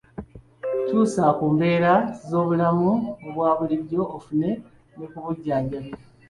Kyusa 0.85 1.23
Ku 1.37 1.45
mbeera 1.53 1.93
z'obulamu 2.29 2.91
obwa 3.27 3.49
bulijjo 3.57 4.01
ofune 4.17 4.49
ne 4.97 5.05
ku 5.11 5.17
bujjanjabi 5.23 5.89